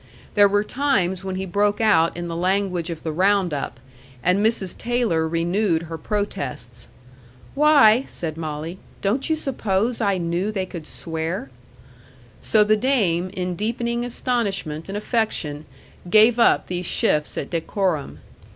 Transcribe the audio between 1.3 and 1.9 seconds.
he broke